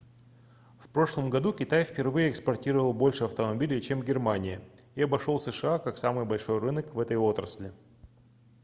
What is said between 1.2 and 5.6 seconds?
году китай впервые экспортировал больше автомобилей чем германия и обошел